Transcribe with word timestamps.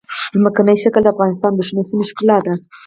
ځمکنی 0.35 0.75
شکل 0.83 1.01
د 1.03 1.07
افغانستان 1.13 1.51
د 1.55 1.59
شنو 1.67 1.81
سیمو 1.89 2.05
ښکلا 2.09 2.37
ده. 2.45 2.53